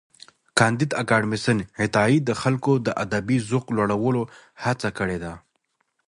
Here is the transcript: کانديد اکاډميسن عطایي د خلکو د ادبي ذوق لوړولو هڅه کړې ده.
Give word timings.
کانديد 0.57 0.91
اکاډميسن 1.01 1.57
عطایي 1.83 2.17
د 2.23 2.29
خلکو 2.41 2.71
د 2.85 2.87
ادبي 3.03 3.37
ذوق 3.49 3.65
لوړولو 3.77 4.21
هڅه 4.63 4.89
کړې 4.97 5.17
ده. 5.23 5.33